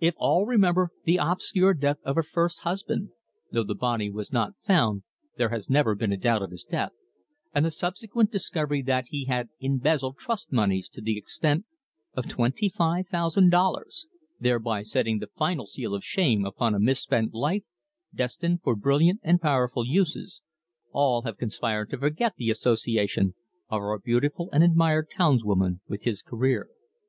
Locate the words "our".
23.80-24.00